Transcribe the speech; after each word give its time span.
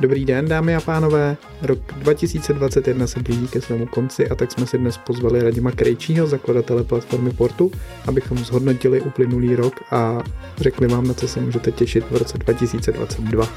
Dobrý 0.00 0.24
den, 0.24 0.48
dámy 0.48 0.76
a 0.76 0.80
pánové. 0.80 1.36
Rok 1.62 1.78
2021 1.92 3.06
se 3.06 3.20
blíží 3.20 3.48
ke 3.48 3.60
svému 3.60 3.86
konci 3.86 4.28
a 4.28 4.34
tak 4.34 4.52
jsme 4.52 4.66
si 4.66 4.78
dnes 4.78 4.98
pozvali 4.98 5.42
Radima 5.42 5.70
Krejčího, 5.70 6.26
zakladatele 6.26 6.84
platformy 6.84 7.30
Portu, 7.30 7.70
abychom 8.08 8.38
zhodnotili 8.38 9.00
uplynulý 9.00 9.56
rok 9.56 9.74
a 9.90 10.22
řekli 10.56 10.88
vám, 10.88 11.06
na 11.06 11.14
co 11.14 11.28
se 11.28 11.40
můžete 11.40 11.72
těšit 11.72 12.04
v 12.10 12.16
roce 12.16 12.38
2022. 12.38 13.48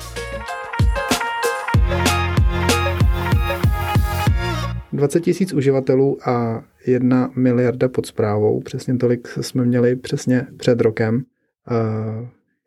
20 4.94 5.20
tisíc 5.20 5.54
uživatelů 5.54 6.30
a 6.30 6.64
jedna 6.88 7.32
miliarda 7.36 7.90
pod 7.90 8.06
zprávou. 8.06 8.62
Přesně 8.62 8.98
tolik 8.98 9.28
jsme 9.42 9.66
měli 9.66 9.96
přesně 9.96 10.48
před 10.58 10.82
rokem. 10.82 11.24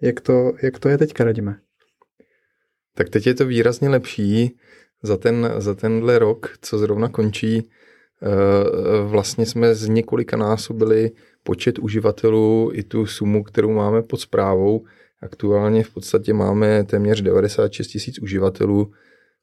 Jak 0.02 0.20
to, 0.20 0.52
jak 0.62 0.78
to 0.78 0.88
je 0.88 0.98
teďka, 0.98 1.24
Radime? 1.24 1.56
Tak 2.96 3.08
teď 3.08 3.26
je 3.26 3.34
to 3.34 3.46
výrazně 3.46 3.88
lepší 3.88 4.56
za, 5.02 5.16
ten, 5.16 5.54
za 5.58 5.74
tenhle 5.74 6.18
rok, 6.18 6.58
co 6.60 6.78
zrovna 6.78 7.08
končí. 7.08 7.70
Eh, 8.22 8.28
vlastně 9.06 9.46
jsme 9.46 9.74
z 9.74 9.88
několika 9.88 10.36
násobili 10.36 11.10
počet 11.42 11.78
uživatelů 11.78 12.70
i 12.72 12.82
tu 12.82 13.06
sumu, 13.06 13.44
kterou 13.44 13.72
máme 13.72 14.02
pod 14.02 14.20
zprávou. 14.20 14.84
Aktuálně 15.22 15.84
v 15.84 15.90
podstatě 15.90 16.32
máme 16.32 16.84
téměř 16.84 17.22
96 17.22 17.88
tisíc 17.88 18.18
uživatelů. 18.18 18.92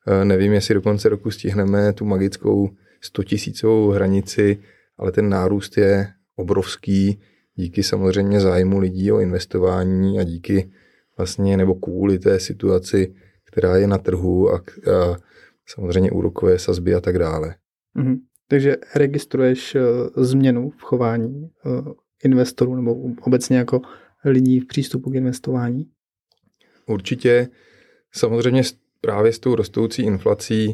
Eh, 0.07 0.25
nevím, 0.25 0.53
jestli 0.53 0.75
do 0.75 0.81
konce 0.81 1.09
roku 1.09 1.31
stihneme 1.31 1.93
tu 1.93 2.05
magickou 2.05 2.69
100 3.01 3.23
tisícovou 3.23 3.89
hranici, 3.89 4.59
ale 4.97 5.11
ten 5.11 5.29
nárůst 5.29 5.77
je 5.77 6.07
obrovský 6.35 7.19
díky 7.55 7.83
samozřejmě 7.83 8.39
zájmu 8.39 8.79
lidí 8.79 9.11
o 9.11 9.19
investování 9.19 10.19
a 10.19 10.23
díky 10.23 10.71
vlastně 11.17 11.57
nebo 11.57 11.75
kvůli 11.75 12.19
té 12.19 12.39
situaci 12.39 13.13
která 13.51 13.77
je 13.77 13.87
na 13.87 13.97
trhu 13.97 14.53
a, 14.53 14.55
a 14.55 15.17
samozřejmě 15.67 16.11
úrokové 16.11 16.59
sazby 16.59 16.95
a 16.95 17.01
tak 17.01 17.19
dále. 17.19 17.55
Mm-hmm. 17.95 18.17
Takže 18.47 18.77
registruješ 18.95 19.75
uh, 19.75 20.23
změnu 20.23 20.69
v 20.69 20.81
chování 20.81 21.49
uh, 21.65 21.93
investorů 22.23 22.75
nebo 22.75 22.95
obecně 23.21 23.57
jako 23.57 23.81
lidí 24.25 24.59
v 24.59 24.67
přístupu 24.67 25.11
k 25.11 25.15
investování? 25.15 25.85
Určitě. 26.85 27.47
Samozřejmě 28.11 28.61
právě 29.01 29.33
s 29.33 29.39
tou 29.39 29.55
rostoucí 29.55 30.01
inflací 30.01 30.67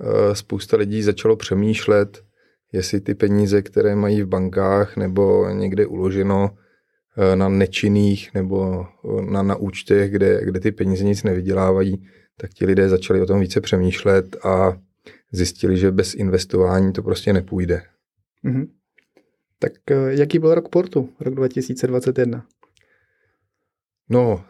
uh, 0.00 0.32
spousta 0.32 0.76
lidí 0.76 1.02
začalo 1.02 1.36
přemýšlet, 1.36 2.24
jestli 2.72 3.00
ty 3.00 3.14
peníze, 3.14 3.62
které 3.62 3.96
mají 3.96 4.22
v 4.22 4.26
bankách 4.26 4.96
nebo 4.96 5.48
někde 5.50 5.86
uloženo 5.86 6.50
Eh, 6.50 6.65
na 7.34 7.48
nečinných 7.48 8.34
nebo 8.34 8.86
eh, 9.04 9.22
na, 9.22 9.42
na 9.42 9.56
účtech, 9.56 10.10
kde, 10.10 10.40
kde 10.44 10.60
ty 10.60 10.72
peníze 10.72 11.04
nic 11.04 11.22
nevydělávají, 11.22 12.06
tak 12.36 12.54
ti 12.54 12.66
lidé 12.66 12.88
začali 12.88 13.20
o 13.20 13.26
tom 13.26 13.40
více 13.40 13.60
přemýšlet 13.60 14.36
a 14.44 14.78
zjistili, 15.32 15.78
že 15.78 15.90
bez 15.90 16.14
investování 16.14 16.92
to 16.92 17.02
prostě 17.02 17.32
nepůjde. 17.32 17.82
Mm-hmm. 18.44 18.66
Tak 19.58 19.72
eh, 19.90 19.94
jaký 20.08 20.38
byl 20.38 20.54
rok 20.54 20.68
portu, 20.68 21.08
rok 21.20 21.34
2021? 21.34 22.46
No, 24.08 24.44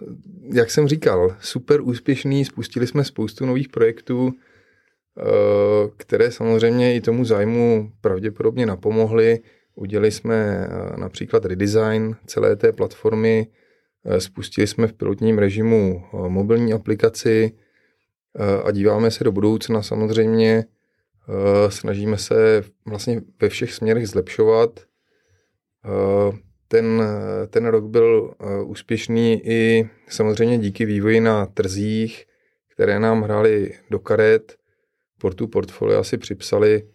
jak 0.55 0.71
jsem 0.71 0.89
říkal, 0.89 1.37
super 1.41 1.81
úspěšný, 1.81 2.45
spustili 2.45 2.87
jsme 2.87 3.05
spoustu 3.05 3.47
nových 3.47 3.69
projektů, 3.69 4.33
které 5.97 6.33
samozřejmě 6.33 6.95
i 6.95 7.01
tomu 7.01 7.25
zájmu 7.25 7.93
pravděpodobně 8.01 8.67
napomohly. 8.67 9.39
Udělali 9.77 10.11
jsme 10.11 10.35
eh, 10.35 10.97
například 10.97 11.45
redesign 11.45 12.17
celé 12.27 12.57
té 12.57 12.73
platformy, 12.73 13.47
eh, 14.05 14.21
spustili 14.21 14.67
jsme 14.67 14.87
v 14.87 14.93
pilotním 14.93 15.39
režimu 15.39 16.05
eh, 16.05 16.29
mobilní 16.29 16.73
aplikaci 16.73 17.53
a 18.65 18.71
díváme 18.71 19.11
se 19.11 19.25
do 19.25 19.33
budoucna 19.33 19.83
samozřejmě. 19.83 20.65
Snažíme 21.69 22.19
se 22.19 22.65
vlastně 22.87 23.21
ve 23.41 23.49
všech 23.49 23.73
směrech 23.73 24.09
zlepšovat. 24.09 24.81
Ten, 26.69 27.03
ten 27.51 27.67
rok 27.67 27.85
byl 27.85 28.35
úspěšný 28.65 29.41
i 29.45 29.89
samozřejmě 30.09 30.59
díky 30.59 30.85
vývoji 30.85 31.21
na 31.21 31.47
trzích, 31.47 32.25
které 32.75 33.01
nám 33.01 33.23
hrály 33.23 33.75
do 33.91 33.99
karet. 33.99 34.57
Portu 35.19 35.47
portfolio 35.47 36.05
si 36.05 36.19
připsali 36.19 36.89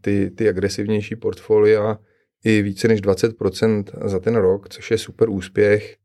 ty, 0.00 0.30
ty 0.30 0.48
agresivnější 0.48 1.16
portfolia 1.16 1.98
i 2.44 2.62
více 2.62 2.88
než 2.88 3.02
20% 3.02 3.84
za 4.08 4.18
ten 4.18 4.36
rok, 4.36 4.68
což 4.68 4.90
je 4.90 4.98
super 4.98 5.28
úspěch. 5.30 5.96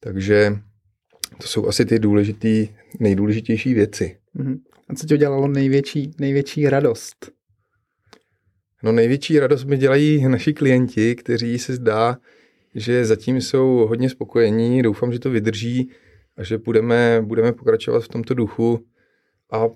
Takže 0.00 0.56
to 1.40 1.46
jsou 1.46 1.68
asi 1.68 1.84
ty 1.84 1.98
důležitý, 1.98 2.68
nejdůležitější 3.00 3.74
věci. 3.74 4.18
Mm-hmm. 4.36 4.58
A 4.88 4.94
co 4.94 5.06
ti 5.06 5.14
udělalo 5.14 5.48
největší, 5.48 6.10
největší 6.18 6.68
radost? 6.68 7.32
No 8.82 8.92
největší 8.92 9.38
radost 9.38 9.64
mi 9.64 9.76
dělají 9.76 10.28
naši 10.28 10.52
klienti, 10.52 11.14
kteří 11.14 11.58
se 11.58 11.74
zdá, 11.74 12.16
že 12.74 13.04
zatím 13.04 13.40
jsou 13.40 13.86
hodně 13.88 14.10
spokojení. 14.10 14.82
Doufám, 14.82 15.12
že 15.12 15.18
to 15.18 15.30
vydrží 15.30 15.90
a 16.36 16.44
že 16.44 16.58
budeme, 16.58 17.22
budeme 17.24 17.52
pokračovat 17.52 18.04
v 18.04 18.08
tomto 18.08 18.34
duchu 18.34 18.86
a 19.52 19.68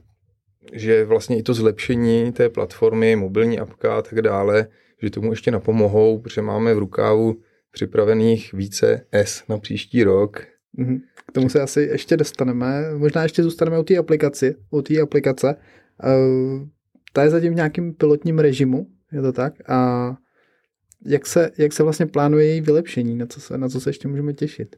že 0.72 1.04
vlastně 1.04 1.38
i 1.38 1.42
to 1.42 1.54
zlepšení 1.54 2.32
té 2.32 2.48
platformy, 2.48 3.16
mobilní 3.16 3.58
apka 3.58 3.98
a 3.98 4.02
tak 4.02 4.22
dále, 4.22 4.66
že 5.02 5.10
tomu 5.10 5.30
ještě 5.30 5.50
napomohou, 5.50 6.18
protože 6.18 6.42
máme 6.42 6.74
v 6.74 6.78
rukávu 6.78 7.36
připravených 7.70 8.52
více 8.52 9.06
S 9.12 9.48
na 9.48 9.58
příští 9.58 10.04
rok. 10.04 10.46
Mm-hmm. 10.78 11.00
K 11.26 11.32
tomu 11.32 11.48
se 11.48 11.60
asi 11.60 11.80
ještě 11.80 12.16
dostaneme. 12.16 12.94
Možná 12.96 13.22
ještě 13.22 13.42
zůstaneme 13.42 13.78
u 13.78 13.82
té 13.82 13.96
aplikaci, 13.96 14.54
u 14.70 14.82
té 14.82 15.00
aplikace. 15.00 15.56
Uh, 16.04 16.68
ta 17.12 17.22
je 17.22 17.30
zatím 17.30 17.52
v 17.52 17.56
nějakým 17.56 17.94
pilotním 17.94 18.38
režimu, 18.38 18.86
je 19.12 19.22
to 19.22 19.32
tak? 19.32 19.70
A 19.70 20.10
jak 21.06 21.26
se, 21.26 21.50
jak 21.58 21.72
se 21.72 21.82
vlastně 21.82 22.06
plánuje 22.06 22.46
její 22.46 22.60
vylepšení? 22.60 23.16
Na 23.16 23.26
co 23.26 23.40
se, 23.40 23.58
na 23.58 23.68
co 23.68 23.80
se 23.80 23.90
ještě 23.90 24.08
můžeme 24.08 24.32
těšit? 24.32 24.76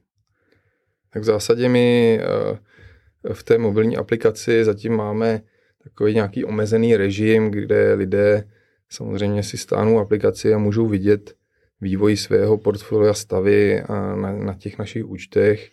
Tak 1.13 1.23
v 1.23 1.27
zásadě 1.27 1.69
my 1.69 2.21
uh, 2.51 3.35
v 3.35 3.43
té 3.43 3.59
mobilní 3.59 3.97
aplikaci 3.97 4.65
zatím 4.65 4.97
máme 4.97 5.43
takový 5.87 6.15
nějaký 6.15 6.45
omezený 6.45 6.97
režim, 6.97 7.51
kde 7.51 7.95
lidé 7.95 8.45
samozřejmě 8.89 9.43
si 9.43 9.57
stáhnou 9.57 9.99
aplikaci 9.99 10.55
a 10.55 10.59
můžou 10.59 10.87
vidět 10.87 11.35
vývoj 11.81 12.17
svého 12.17 12.59
portfolia 12.59 13.15
stavy 13.15 13.83
na, 13.89 14.33
na 14.33 14.55
těch 14.55 14.79
našich 14.79 15.07
účtech. 15.07 15.71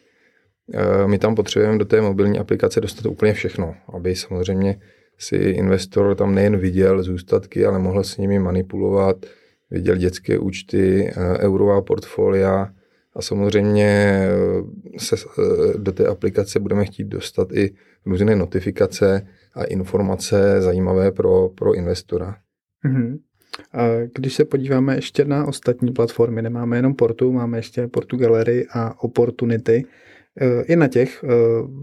E, 0.73 1.07
my 1.07 1.17
tam 1.17 1.35
potřebujeme 1.35 1.77
do 1.77 1.85
té 1.85 2.01
mobilní 2.01 2.39
aplikace 2.39 2.81
dostat 2.81 3.05
úplně 3.05 3.33
všechno, 3.33 3.75
aby 3.93 4.15
samozřejmě 4.15 4.79
si 5.17 5.35
investor 5.35 6.15
tam 6.15 6.35
nejen 6.35 6.57
viděl 6.57 7.03
zůstatky, 7.03 7.65
ale 7.65 7.79
mohl 7.79 8.03
s 8.03 8.17
nimi 8.17 8.39
manipulovat, 8.39 9.25
viděl 9.71 9.95
dětské 9.95 10.39
účty, 10.39 11.07
e, 11.07 11.37
eurová 11.37 11.81
portfolia 11.81 12.73
a 13.15 13.21
samozřejmě 13.21 13.85
e, 13.85 14.29
se 14.99 15.15
do 15.77 15.91
té 15.91 16.07
aplikace 16.07 16.59
budeme 16.59 16.85
chtít 16.85 17.07
dostat 17.07 17.51
i 17.51 17.75
různé 18.05 18.35
notifikace, 18.35 19.27
a 19.55 19.63
informace 19.63 20.61
zajímavé 20.61 21.11
pro, 21.11 21.49
pro 21.49 21.73
investora. 21.73 22.35
Mm-hmm. 22.85 23.19
A 23.73 23.87
když 24.15 24.33
se 24.33 24.45
podíváme 24.45 24.95
ještě 24.95 25.25
na 25.25 25.45
ostatní 25.47 25.91
platformy, 25.91 26.41
nemáme 26.41 26.77
jenom 26.77 26.95
Portu, 26.95 27.31
máme 27.31 27.57
ještě 27.57 27.87
Portu 27.87 28.17
Gallery 28.17 28.67
a 28.73 29.03
Opportunity. 29.03 29.85
E, 30.41 30.63
I 30.63 30.75
na 30.75 30.87
těch 30.87 31.23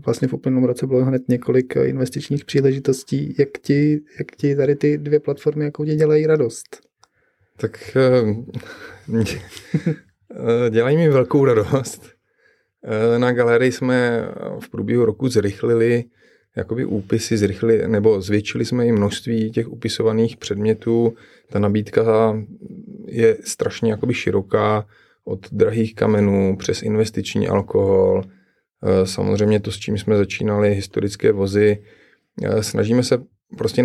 vlastně 0.04 0.28
v 0.28 0.32
uplynulém 0.32 0.64
roce 0.64 0.86
bylo 0.86 1.04
hned 1.04 1.22
několik 1.28 1.76
investičních 1.76 2.44
příležitostí. 2.44 3.34
Jak 3.38 3.48
ti, 3.62 4.00
jak 4.18 4.36
ti 4.36 4.56
tady 4.56 4.76
ty 4.76 4.98
dvě 4.98 5.20
platformy, 5.20 5.64
jakou 5.64 5.84
ti 5.84 5.94
dělají 5.94 6.26
radost? 6.26 6.80
Tak 7.56 7.96
dělají 10.70 10.96
mi 10.96 11.08
velkou 11.08 11.44
radost. 11.44 12.02
Na 13.18 13.32
galerii 13.32 13.72
jsme 13.72 14.28
v 14.60 14.68
průběhu 14.68 15.04
roku 15.04 15.28
zrychlili 15.28 16.04
jakoby 16.56 16.84
úpisy 16.84 17.36
zrychli, 17.36 17.88
nebo 17.88 18.20
zvětšili 18.20 18.64
jsme 18.64 18.86
i 18.86 18.92
množství 18.92 19.50
těch 19.50 19.68
upisovaných 19.68 20.36
předmětů. 20.36 21.14
Ta 21.50 21.58
nabídka 21.58 22.36
je 23.06 23.36
strašně 23.44 23.90
jakoby 23.90 24.14
široká, 24.14 24.86
od 25.24 25.52
drahých 25.52 25.94
kamenů 25.94 26.56
přes 26.56 26.82
investiční 26.82 27.48
alkohol, 27.48 28.24
eh, 28.24 29.06
samozřejmě 29.06 29.60
to, 29.60 29.72
s 29.72 29.78
čím 29.78 29.98
jsme 29.98 30.16
začínali, 30.16 30.74
historické 30.74 31.32
vozy. 31.32 31.78
Eh, 32.42 32.62
snažíme 32.62 33.02
se 33.02 33.22
prostě 33.58 33.84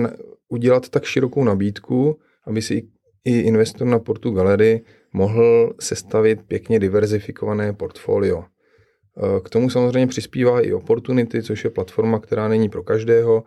udělat 0.50 0.90
tak 0.90 1.04
širokou 1.04 1.44
nabídku, 1.44 2.20
aby 2.46 2.62
si 2.62 2.88
i 3.26 3.40
investor 3.40 3.88
na 3.88 4.00
Portu 4.00 4.32
Galery 4.32 4.82
mohl 5.16 5.74
sestavit 5.80 6.42
pěkně 6.48 6.80
diverzifikované 6.80 7.74
portfolio. 7.74 8.44
Eh, 8.44 9.40
k 9.42 9.50
tomu 9.50 9.70
samozřejmě 9.70 10.08
přispívá 10.08 10.62
i 10.62 10.74
Opportunity, 10.74 11.44
což 11.44 11.64
je 11.64 11.70
platforma, 11.70 12.20
která 12.20 12.48
není 12.48 12.70
pro 12.70 12.84
každého. 12.84 13.44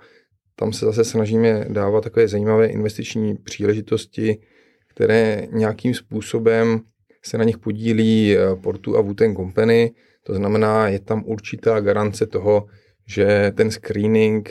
Tam 0.56 0.72
se 0.72 0.86
zase 0.86 1.04
snažíme 1.04 1.66
dávat 1.68 2.04
takové 2.04 2.28
zajímavé 2.28 2.66
investiční 2.66 3.36
příležitosti, 3.36 4.38
které 4.88 5.46
nějakým 5.52 5.94
způsobem 5.94 6.80
se 7.22 7.38
na 7.38 7.44
nich 7.44 7.58
podílí 7.58 8.36
eh, 8.36 8.56
Portu 8.56 8.96
a 8.96 9.00
Wooten 9.00 9.36
Company. 9.36 9.90
To 10.22 10.34
znamená, 10.34 10.88
je 10.88 11.00
tam 11.00 11.22
určitá 11.26 11.80
garance 11.80 12.26
toho, 12.26 12.66
že 13.06 13.52
ten 13.56 13.70
screening 13.70 14.50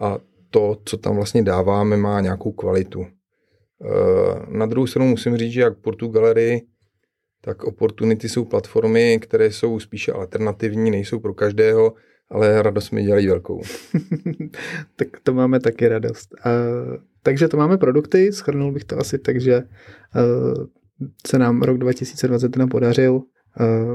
a 0.00 0.18
to, 0.50 0.76
co 0.84 0.96
tam 0.96 1.16
vlastně 1.16 1.42
dáváme, 1.42 1.96
má 1.96 2.20
nějakou 2.20 2.52
kvalitu. 2.52 3.06
Eh, 3.84 4.46
na 4.48 4.66
druhou 4.66 4.86
stranu 4.86 5.08
musím 5.08 5.36
říct, 5.36 5.52
že 5.52 5.60
jak 5.60 5.78
Portu 5.78 6.08
Gallery, 6.08 6.62
tak 7.40 7.64
Opportunity 7.64 8.28
jsou 8.28 8.44
platformy, 8.44 9.18
které 9.22 9.52
jsou 9.52 9.80
spíše 9.80 10.12
alternativní, 10.12 10.90
nejsou 10.90 11.20
pro 11.20 11.34
každého, 11.34 11.94
ale 12.30 12.62
radost 12.62 12.90
mi 12.90 13.04
dělají 13.04 13.26
velkou. 13.26 13.62
tak 14.96 15.08
to 15.22 15.34
máme 15.34 15.60
taky 15.60 15.88
radost. 15.88 16.34
Uh, 16.46 16.96
takže 17.22 17.48
to 17.48 17.56
máme 17.56 17.78
produkty, 17.78 18.32
schrnul 18.32 18.72
bych 18.72 18.84
to 18.84 18.98
asi 18.98 19.18
tak, 19.18 19.40
že 19.40 19.62
uh, 19.62 20.66
se 21.26 21.38
nám 21.38 21.62
rok 21.62 21.78
2021 21.78 22.66
podařil, 22.66 23.14
uh, 23.14 23.24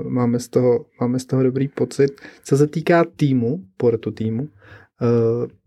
máme, 0.10 0.40
z 0.40 0.48
toho, 0.48 0.86
máme 1.02 1.20
z 1.20 1.26
toho 1.26 1.44
dobrý 1.44 1.68
pocit. 1.68 2.22
Co 2.44 2.58
se 2.58 2.68
týká 2.68 3.06
týmu, 3.16 3.64
portu 3.78 4.12
týmu, 4.12 4.50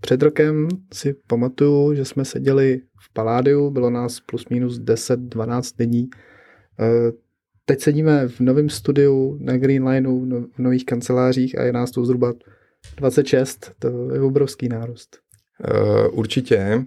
před 0.00 0.22
rokem 0.22 0.68
si 0.92 1.14
pamatuju, 1.26 1.94
že 1.94 2.04
jsme 2.04 2.24
seděli 2.24 2.80
v 3.00 3.12
Paládiu, 3.12 3.70
bylo 3.70 3.90
nás 3.90 4.20
plus 4.20 4.48
minus 4.48 4.80
10-12 4.80 5.74
lidí. 5.78 6.10
Uh, 6.80 7.10
teď 7.64 7.80
sedíme 7.80 8.28
v 8.28 8.40
novém 8.40 8.68
studiu 8.68 9.38
na 9.40 9.56
Greenlineu, 9.56 10.24
no, 10.24 10.40
v 10.40 10.58
nových 10.58 10.84
kancelářích 10.84 11.58
a 11.58 11.62
je 11.62 11.72
nás 11.72 11.90
tu 11.90 12.04
zhruba 12.04 12.32
26, 12.96 13.72
to 13.78 14.14
je 14.14 14.20
obrovský 14.20 14.68
nárůst. 14.68 15.18
Uh, 15.70 16.18
určitě. 16.18 16.84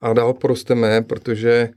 A 0.00 0.12
dál 0.12 0.34
porosteme, 0.34 1.02
protože 1.02 1.68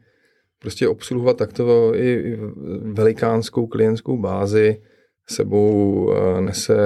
prostě 0.60 0.88
obsluhovat 0.88 1.38
takto 1.38 1.96
i 1.96 2.40
velikánskou 2.82 3.68
klientskou 3.68 4.18
bázi 4.18 4.82
sebou 5.32 6.06
uh, 6.06 6.42
nese 6.42 6.78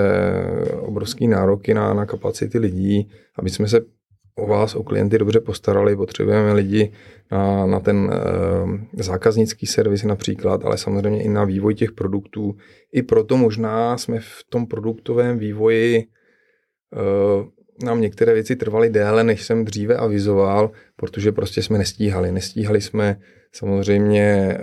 obrovský 0.80 1.28
nároky 1.28 1.74
na, 1.74 1.94
na 1.94 2.06
kapacity 2.06 2.60
lidí, 2.60 3.10
aby 3.40 3.50
jsme 3.50 3.68
se 3.68 3.82
o 4.36 4.48
vás, 4.48 4.76
o 4.76 4.84
klienty 4.84 5.18
dobře 5.18 5.40
postarali, 5.40 5.96
potřebujeme 5.96 6.54
lidi 6.54 6.92
na, 7.32 7.66
na 7.66 7.80
ten 7.80 7.98
uh, 7.98 8.80
zákaznický 8.94 9.66
servis 9.66 10.04
například, 10.04 10.66
ale 10.66 10.78
samozřejmě 10.78 11.24
i 11.24 11.30
na 11.30 11.44
vývoj 11.44 11.76
těch 11.76 11.92
produktů. 11.92 12.56
I 12.94 13.02
proto 13.02 13.38
možná 13.38 13.98
jsme 13.98 14.20
v 14.20 14.44
tom 14.50 14.68
produktovém 14.68 15.40
vývoji 15.40 16.04
uh, 16.04 17.46
nám 17.84 18.02
některé 18.02 18.34
věci 18.34 18.56
trvaly 18.56 18.90
déle, 18.90 19.24
než 19.24 19.44
jsem 19.44 19.66
dříve 19.66 19.96
avizoval, 19.96 20.72
protože 20.96 21.32
prostě 21.32 21.62
jsme 21.62 21.78
nestíhali. 21.78 22.32
Nestíhali 22.32 22.82
jsme 22.82 23.18
samozřejmě 23.52 24.58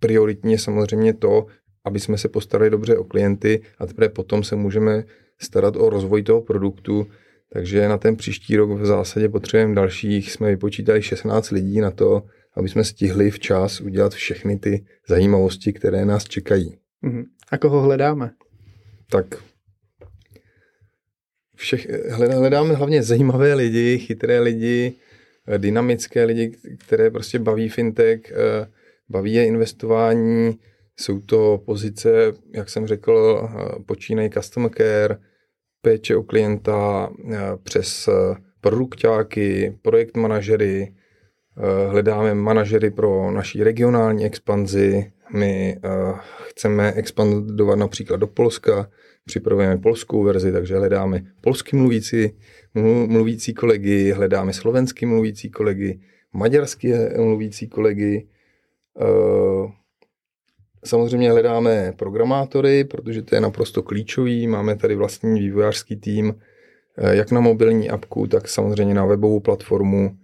prioritně 0.00 0.58
samozřejmě 0.58 1.14
to, 1.14 1.46
aby 1.84 2.00
jsme 2.00 2.18
se 2.18 2.28
postarali 2.28 2.70
dobře 2.70 2.96
o 2.96 3.04
klienty 3.04 3.62
a 3.78 3.86
teprve 3.86 4.08
potom 4.08 4.44
se 4.44 4.56
můžeme 4.56 5.04
starat 5.38 5.76
o 5.76 5.90
rozvoj 5.90 6.22
toho 6.22 6.40
produktu, 6.40 7.06
takže 7.52 7.88
na 7.88 7.98
ten 7.98 8.16
příští 8.16 8.56
rok 8.56 8.70
v 8.70 8.86
zásadě 8.86 9.28
potřebujeme 9.28 9.74
dalších, 9.74 10.32
jsme 10.32 10.50
vypočítali 10.50 11.02
16 11.02 11.50
lidí 11.50 11.80
na 11.80 11.90
to, 11.90 12.22
aby 12.56 12.68
jsme 12.68 12.84
stihli 12.84 13.30
včas 13.30 13.80
udělat 13.80 14.14
všechny 14.14 14.58
ty 14.58 14.84
zajímavosti, 15.08 15.72
které 15.72 16.04
nás 16.04 16.24
čekají. 16.24 16.76
Mhm. 17.02 17.24
A 17.50 17.58
koho 17.58 17.80
hledáme? 17.80 18.30
Tak 19.10 19.26
všech, 21.56 22.10
hledáme 22.10 22.74
hlavně 22.74 23.02
zajímavé 23.02 23.54
lidi, 23.54 23.98
chytré 23.98 24.40
lidi, 24.40 24.92
dynamické 25.58 26.24
lidi, 26.24 26.52
které 26.78 27.10
prostě 27.10 27.38
baví 27.38 27.68
fintech, 27.68 28.20
eh, 28.30 28.66
baví 29.08 29.34
je 29.34 29.46
investování, 29.46 30.58
jsou 31.00 31.20
to 31.20 31.62
pozice, 31.66 32.32
jak 32.54 32.68
jsem 32.70 32.86
řekl, 32.86 33.48
eh, 33.48 33.82
počínají 33.86 34.30
customer 34.30 34.70
care, 34.76 35.18
péče 35.82 36.16
o 36.16 36.22
klienta 36.22 37.10
eh, 37.32 37.38
přes 37.62 38.08
eh, 38.08 38.36
produktáky, 38.60 39.78
projekt 39.82 40.16
manažery, 40.16 40.94
hledáme 41.88 42.34
manažery 42.34 42.90
pro 42.90 43.30
naší 43.30 43.62
regionální 43.62 44.24
expanzi, 44.24 45.12
my 45.34 45.78
chceme 46.48 46.92
expandovat 46.92 47.78
například 47.78 48.16
do 48.16 48.26
Polska, 48.26 48.90
připravujeme 49.24 49.76
polskou 49.76 50.22
verzi, 50.22 50.52
takže 50.52 50.76
hledáme 50.76 51.22
polsky 51.40 51.76
mluvící, 51.76 52.30
mluvící 53.06 53.54
kolegy, 53.54 54.10
hledáme 54.10 54.52
slovensky 54.52 55.06
mluvící 55.06 55.50
kolegy, 55.50 56.00
maďarsky 56.32 56.92
mluvící 57.16 57.68
kolegy, 57.68 58.28
Samozřejmě 60.84 61.30
hledáme 61.30 61.92
programátory, 61.96 62.84
protože 62.84 63.22
to 63.22 63.34
je 63.34 63.40
naprosto 63.40 63.82
klíčový. 63.82 64.46
Máme 64.46 64.76
tady 64.76 64.94
vlastní 64.94 65.40
vývojářský 65.40 65.96
tým, 65.96 66.34
eh, 66.98 67.16
jak 67.16 67.30
na 67.30 67.40
mobilní 67.40 67.90
apku, 67.90 68.26
tak 68.26 68.48
samozřejmě 68.48 68.94
na 68.94 69.04
webovou 69.04 69.40
platformu. 69.40 70.16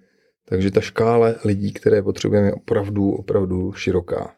Takže 0.49 0.71
ta 0.71 0.81
škála 0.81 1.29
lidí, 1.45 1.73
které 1.73 2.03
potřebujeme, 2.03 2.49
je 2.49 2.53
opravdu, 2.53 3.13
opravdu 3.13 3.73
široká. 3.73 4.35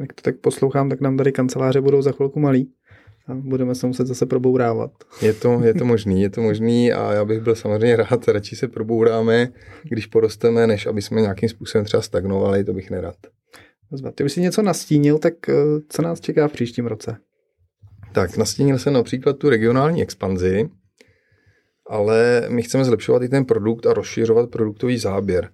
Jak 0.00 0.12
to 0.12 0.22
tak 0.22 0.36
poslouchám, 0.36 0.88
tak 0.88 1.00
nám 1.00 1.16
tady 1.16 1.32
kanceláře 1.32 1.80
budou 1.80 2.02
za 2.02 2.12
chvilku 2.12 2.40
malý 2.40 2.70
a 3.28 3.34
budeme 3.34 3.74
se 3.74 3.86
muset 3.86 4.06
zase 4.06 4.26
probourávat. 4.26 4.90
Je 5.22 5.32
to, 5.32 5.60
je 5.64 5.74
to 5.74 5.84
možný, 5.84 6.22
je 6.22 6.30
to 6.30 6.42
možný 6.42 6.92
a 6.92 7.12
já 7.12 7.24
bych 7.24 7.40
byl 7.40 7.54
samozřejmě 7.54 7.96
rád, 7.96 8.28
radši 8.28 8.56
se 8.56 8.68
probouráme, 8.68 9.48
když 9.82 10.06
porosteme, 10.06 10.66
než 10.66 10.86
aby 10.86 11.02
jsme 11.02 11.20
nějakým 11.20 11.48
způsobem 11.48 11.84
třeba 11.84 12.02
stagnovali, 12.02 12.64
to 12.64 12.72
bych 12.72 12.90
nerad. 12.90 13.16
Ty 14.14 14.24
už 14.24 14.32
si 14.32 14.40
něco 14.40 14.62
nastínil, 14.62 15.18
tak 15.18 15.48
eh, 15.48 15.54
co 15.88 16.02
nás 16.02 16.20
čeká 16.20 16.48
v 16.48 16.52
příštím 16.52 16.86
roce? 16.86 17.16
Tak 18.12 18.36
nastínil 18.36 18.78
jsem 18.78 18.92
například 18.92 19.38
tu 19.38 19.48
regionální 19.48 20.02
expanzi, 20.02 20.68
ale 21.86 22.46
my 22.48 22.62
chceme 22.62 22.84
zlepšovat 22.84 23.22
i 23.22 23.28
ten 23.28 23.44
produkt 23.44 23.86
a 23.86 23.92
rozšiřovat 23.92 24.50
produktový 24.50 24.98
záběr. 24.98 25.50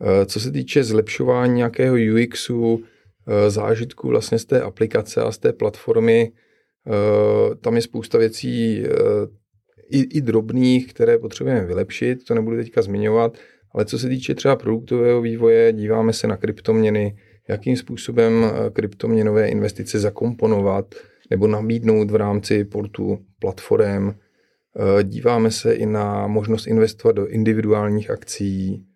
Eh, 0.00 0.26
co 0.26 0.40
se 0.40 0.50
týče 0.50 0.84
zlepšování 0.84 1.54
nějakého 1.54 1.96
UXu, 1.96 2.80
eh, 3.26 3.50
zážitku 3.50 4.08
vlastně 4.08 4.38
z 4.38 4.44
té 4.44 4.62
aplikace 4.62 5.22
a 5.22 5.32
z 5.32 5.38
té 5.38 5.52
platformy, 5.52 6.32
tam 7.60 7.76
je 7.76 7.82
spousta 7.82 8.18
věcí 8.18 8.84
i, 9.90 10.00
i 10.00 10.20
drobných, 10.20 10.94
které 10.94 11.18
potřebujeme 11.18 11.66
vylepšit, 11.66 12.24
to 12.24 12.34
nebudu 12.34 12.56
teďka 12.56 12.82
zmiňovat, 12.82 13.38
ale 13.74 13.84
co 13.84 13.98
se 13.98 14.08
týče 14.08 14.34
třeba 14.34 14.56
produktového 14.56 15.22
vývoje, 15.22 15.72
díváme 15.72 16.12
se 16.12 16.26
na 16.26 16.36
kryptoměny, 16.36 17.16
jakým 17.48 17.76
způsobem 17.76 18.44
eh, 18.44 18.70
kryptoměnové 18.70 19.48
investice 19.48 19.98
zakomponovat 19.98 20.94
nebo 21.30 21.46
nabídnout 21.46 22.10
v 22.10 22.16
rámci 22.16 22.64
portu 22.64 23.18
platform. 23.38 24.08
Eh, 24.08 25.04
díváme 25.04 25.50
se 25.50 25.74
i 25.74 25.86
na 25.86 26.26
možnost 26.26 26.66
investovat 26.66 27.16
do 27.16 27.26
individuálních 27.26 28.10
akcí. 28.10 28.86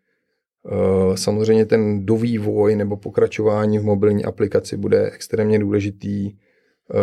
Eh, 0.66 1.16
samozřejmě 1.16 1.66
ten 1.66 2.06
dovývoj 2.06 2.76
nebo 2.76 2.96
pokračování 2.96 3.78
v 3.78 3.84
mobilní 3.84 4.24
aplikaci 4.24 4.76
bude 4.76 5.10
extrémně 5.10 5.58
důležitý. 5.58 6.32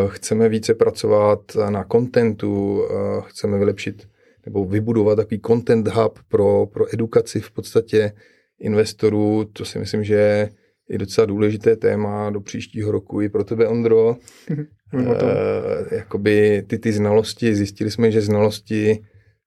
Chceme 0.08 0.50
více 0.50 0.74
pracovat 0.74 1.40
na 1.70 1.84
kontentu, 1.84 2.84
chceme 3.28 3.58
vylepšit 3.58 4.08
nebo 4.46 4.66
vybudovat 4.66 5.16
takový 5.16 5.42
content 5.48 5.88
hub 5.88 6.20
pro, 6.30 6.66
pro 6.66 6.94
edukaci 6.94 7.40
v 7.40 7.52
podstatě 7.52 8.12
investorů. 8.60 9.46
To 9.54 9.66
si 9.66 9.80
myslím, 9.80 10.04
že 10.04 10.14
je 10.14 10.50
je 10.90 10.98
docela 10.98 11.26
důležité 11.26 11.76
téma 11.76 12.30
do 12.30 12.42
příštího 12.42 12.92
roku 12.92 13.22
i 13.22 13.30
pro 13.30 13.44
tebe, 13.44 13.68
Ondro. 13.68 14.18
e, 14.94 15.96
jakoby 15.96 16.64
ty, 16.68 16.80
ty 16.80 16.92
znalosti, 16.92 17.56
zjistili 17.56 17.92
jsme, 17.92 18.12
že 18.12 18.22
znalosti 18.22 19.04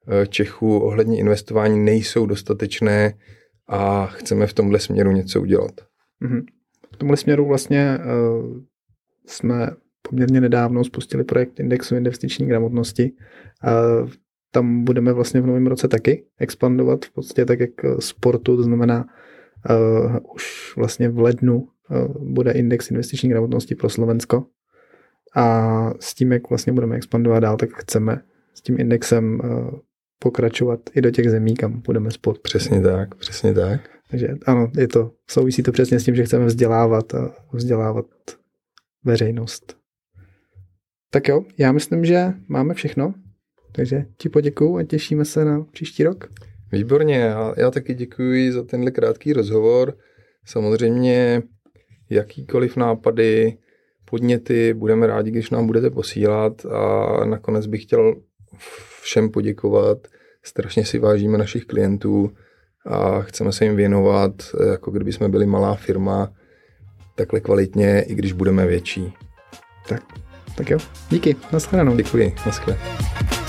eh, 0.08 0.26
Čechů 0.26 0.78
ohledně 0.78 1.18
investování 1.18 1.84
nejsou 1.84 2.26
dostatečné 2.26 3.14
a 3.68 4.06
chceme 4.06 4.46
v 4.46 4.52
tomhle 4.52 4.78
směru 4.78 5.12
něco 5.12 5.40
udělat. 5.40 5.72
Mm-hmm. 6.22 6.44
V 6.94 6.96
tomhle 6.96 7.16
směru 7.16 7.46
vlastně 7.46 7.98
uh, 7.98 8.60
jsme 9.26 9.70
poměrně 10.02 10.40
nedávno 10.40 10.84
spustili 10.84 11.24
projekt 11.24 11.60
Indexu 11.60 11.96
investiční 11.96 12.46
gramotnosti. 12.46 13.12
Uh, 14.02 14.10
tam 14.50 14.84
budeme 14.84 15.12
vlastně 15.12 15.40
v 15.40 15.46
novém 15.46 15.66
roce 15.66 15.88
taky 15.88 16.24
expandovat 16.38 17.04
v 17.04 17.12
podstatě 17.12 17.44
tak 17.44 17.60
jak 17.60 17.70
sportu, 17.98 18.56
to 18.56 18.62
znamená 18.62 19.06
uh, 19.70 20.16
už 20.34 20.72
vlastně 20.76 21.08
v 21.08 21.18
lednu 21.18 21.56
uh, 21.56 22.28
bude 22.34 22.52
index 22.52 22.90
investiční 22.90 23.28
gramotnosti 23.28 23.74
pro 23.74 23.88
Slovensko 23.88 24.46
a 25.34 25.90
s 26.00 26.14
tím, 26.14 26.32
jak 26.32 26.50
vlastně 26.50 26.72
budeme 26.72 26.96
expandovat 26.96 27.42
dál, 27.42 27.56
tak 27.56 27.70
chceme 27.70 28.22
s 28.54 28.60
tím 28.60 28.80
indexem 28.80 29.40
uh, 29.44 29.70
pokračovat 30.18 30.80
i 30.94 31.00
do 31.00 31.10
těch 31.10 31.30
zemí, 31.30 31.54
kam 31.56 31.80
budeme 31.80 32.10
spod. 32.10 32.38
Přesně 32.38 32.80
tak, 32.80 33.14
přesně 33.14 33.54
tak. 33.54 33.80
Takže 34.10 34.28
ano, 34.46 34.70
je 34.78 34.88
to, 34.88 35.12
souvisí 35.30 35.62
to 35.62 35.72
přesně 35.72 36.00
s 36.00 36.04
tím, 36.04 36.14
že 36.14 36.24
chceme 36.24 36.46
vzdělávat 36.46 37.14
a 37.14 37.34
vzdělávat 37.52 38.06
veřejnost. 39.04 39.76
Tak 41.10 41.28
jo, 41.28 41.44
já 41.58 41.72
myslím, 41.72 42.04
že 42.04 42.32
máme 42.48 42.74
všechno. 42.74 43.14
Takže 43.72 44.06
ti 44.16 44.28
poděkuju 44.28 44.76
a 44.76 44.84
těšíme 44.84 45.24
se 45.24 45.44
na 45.44 45.64
příští 45.72 46.04
rok. 46.04 46.28
Výborně, 46.72 47.16
já, 47.16 47.54
já 47.56 47.70
taky 47.70 47.94
děkuji 47.94 48.52
za 48.52 48.62
tenhle 48.62 48.90
krátký 48.90 49.32
rozhovor. 49.32 49.94
Samozřejmě 50.44 51.42
jakýkoliv 52.10 52.76
nápady, 52.76 53.56
podněty, 54.04 54.74
budeme 54.74 55.06
rádi, 55.06 55.30
když 55.30 55.50
nám 55.50 55.66
budete 55.66 55.90
posílat 55.90 56.66
a 56.66 57.24
nakonec 57.24 57.66
bych 57.66 57.82
chtěl 57.82 58.14
všem 59.02 59.30
poděkovat. 59.30 59.98
Strašně 60.42 60.84
si 60.84 60.98
vážíme 60.98 61.38
našich 61.38 61.64
klientů 61.64 62.30
a 62.86 63.22
chceme 63.22 63.52
se 63.52 63.64
jim 63.64 63.76
věnovat, 63.76 64.32
jako 64.70 64.90
kdyby 64.90 65.12
jsme 65.12 65.28
byli 65.28 65.46
malá 65.46 65.74
firma, 65.74 66.32
takhle 67.14 67.40
kvalitně, 67.40 68.02
i 68.02 68.14
když 68.14 68.32
budeme 68.32 68.66
větší. 68.66 69.12
Tak, 69.88 70.02
tak 70.56 70.70
jo. 70.70 70.78
Díky. 71.10 71.36
Naschledanou. 71.52 71.96
Děkuji. 71.96 72.34
Naschledanou. 72.46 73.39